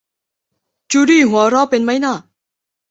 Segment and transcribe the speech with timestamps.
[0.91, 2.15] จูดี้หัวเราะเป็นมั้ยนะ